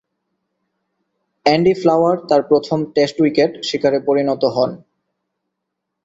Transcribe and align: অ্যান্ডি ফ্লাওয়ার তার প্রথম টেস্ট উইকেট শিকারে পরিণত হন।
অ্যান্ডি 1.45 1.73
ফ্লাওয়ার 1.73 2.15
তার 2.29 2.41
প্রথম 2.43 2.79
টেস্ট 2.95 3.15
উইকেট 3.21 3.51
শিকারে 3.63 3.99
পরিণত 4.07 4.43
হন। 4.55 4.71